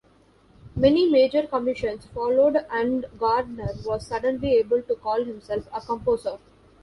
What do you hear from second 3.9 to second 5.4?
suddenly able to call